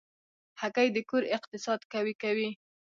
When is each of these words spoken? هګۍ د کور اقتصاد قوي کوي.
هګۍ 0.61 0.87
د 0.95 0.97
کور 1.09 1.23
اقتصاد 1.37 1.79
قوي 1.91 2.13
کوي. 2.23 2.49